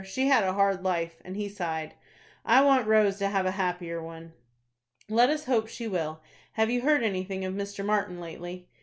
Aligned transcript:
she 0.03 0.29
had 0.29 0.43
a 0.43 0.53
hard 0.53 0.83
life;" 0.83 1.21
and 1.23 1.35
he 1.37 1.47
sighed. 1.47 1.93
"I 2.43 2.63
want 2.63 2.87
Rose 2.87 3.19
to 3.19 3.27
have 3.27 3.45
a 3.45 3.51
happier 3.51 4.01
one." 4.01 4.33
"Let 5.07 5.29
us 5.29 5.45
hope 5.45 5.67
she 5.67 5.87
will. 5.87 6.21
Have 6.53 6.71
you 6.71 6.81
heard 6.81 7.03
anything 7.03 7.45
of 7.45 7.53
Mr. 7.53 7.85
Martin 7.85 8.19
lately?" 8.19 8.67